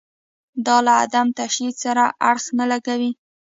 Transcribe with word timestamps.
دا 0.65 0.77
له 0.85 0.91
عدم 1.03 1.27
تشدد 1.37 1.75
سره 1.83 2.03
اړخ 2.29 2.45
نه 2.59 2.65
لګوي. 2.71 3.11